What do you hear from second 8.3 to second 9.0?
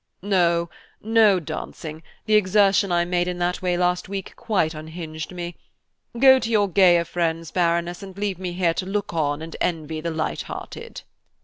me here to